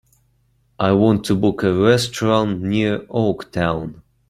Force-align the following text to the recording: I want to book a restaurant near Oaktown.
I 0.79 0.93
want 0.93 1.25
to 1.25 1.35
book 1.35 1.61
a 1.61 1.71
restaurant 1.71 2.59
near 2.63 3.05
Oaktown. 3.11 4.01